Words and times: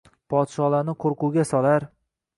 Podshohlarni 0.33 0.95
qoʻrquvga 1.05 1.47
solar 1.53 1.87